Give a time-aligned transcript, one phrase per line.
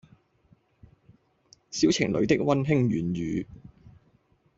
[1.69, 3.45] 小情侶的溫馨軟語